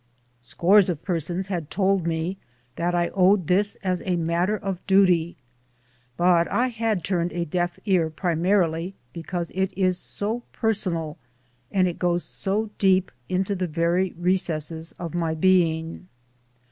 Scores 0.41 0.89
of 0.89 1.03
per 1.03 1.19
sons 1.19 1.45
had 1.45 1.69
told 1.69 2.07
me 2.07 2.39
that 2.75 2.95
I 2.95 3.09
owed 3.09 3.45
this 3.45 3.75
as 3.83 4.01
a 4.03 4.15
matter 4.15 4.55
of 4.57 4.83
duty; 4.87 5.37
but 6.17 6.47
I 6.47 6.69
had 6.69 7.03
turned 7.03 7.31
a 7.33 7.45
deaf 7.45 7.77
ear 7.85 8.09
primarily 8.09 8.95
be 9.13 9.21
cause 9.21 9.51
it 9.53 9.71
is 9.77 9.99
so 9.99 10.41
personal 10.53 11.19
and 11.71 11.87
it 11.87 11.99
goes 11.99 12.23
so 12.23 12.71
deep 12.79 13.11
into 13.29 13.53
the 13.53 13.67
very 13.67 14.13
recesses 14.17 14.91
of 14.93 15.13
my 15.13 15.35
being. 15.35 16.07